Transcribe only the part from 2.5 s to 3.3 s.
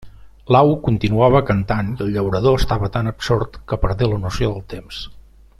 estava tan